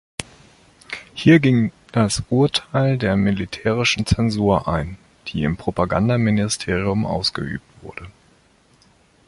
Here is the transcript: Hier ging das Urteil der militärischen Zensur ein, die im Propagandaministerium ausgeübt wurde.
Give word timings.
Hier 1.13 1.39
ging 1.39 1.71
das 1.91 2.23
Urteil 2.31 2.97
der 2.97 3.15
militärischen 3.15 4.07
Zensur 4.07 4.67
ein, 4.67 4.97
die 5.27 5.43
im 5.43 5.57
Propagandaministerium 5.57 7.05
ausgeübt 7.05 7.61
wurde. 7.83 8.07